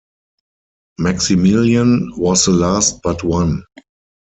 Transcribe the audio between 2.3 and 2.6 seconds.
the